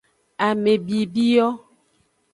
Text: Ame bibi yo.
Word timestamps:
Ame 0.47 0.73
bibi 0.85 1.25
yo. 1.33 1.47